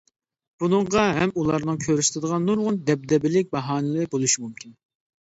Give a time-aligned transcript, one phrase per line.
[0.63, 4.79] بۇنىڭغا ھەم ئۇلارنىڭ كۆرسىتىدىغان نۇرغۇن دەبدەبىلىك باھانىلىرى بولۇشى مۇمكىن.